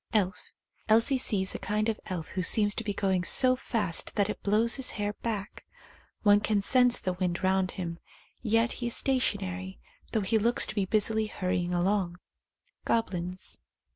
Elf. 0.13 0.51
Elsie 0.89 1.19
sees 1.19 1.53
a 1.53 1.59
kind 1.59 1.87
of 1.87 1.99
elf 2.07 2.29
who 2.29 2.41
seems 2.41 2.73
to 2.73 2.83
be 2.83 2.91
going 2.91 3.23
so 3.23 3.55
fast 3.55 4.15
that 4.15 4.31
it 4.31 4.41
blows 4.41 4.77
his 4.77 4.93
hair 4.97 5.13
back; 5.21 5.63
one 6.23 6.39
can 6.39 6.59
sense 6.63 6.99
the 6.99 7.13
wind 7.13 7.43
round 7.43 7.69
him, 7.77 7.99
yet 8.41 8.71
he 8.73 8.87
is 8.87 8.95
stationary, 8.95 9.79
though 10.11 10.21
he 10.21 10.39
looks 10.39 10.65
to 10.65 10.73
be 10.73 10.85
busily 10.85 11.27
hur 11.27 11.49
rying 11.51 11.71
along. 11.71 12.17
Goblins. 12.83 13.59